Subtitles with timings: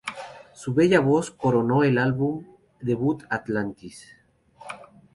[0.53, 2.43] Su bella voz coronó el álbum
[2.79, 4.17] debut Atlantis.